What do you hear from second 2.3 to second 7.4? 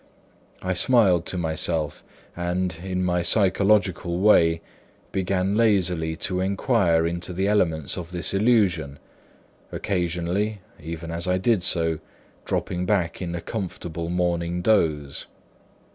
and in my psychological way, began lazily to inquire into